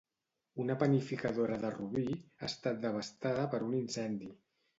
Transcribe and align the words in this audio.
Una 0.61 0.77
panificadora 0.83 1.59
de 1.65 1.69
Rubí 1.75 2.07
ha 2.15 2.49
estat 2.49 2.81
devastada 2.87 3.45
per 3.53 3.61
un 3.69 3.79
incendi. 3.83 4.33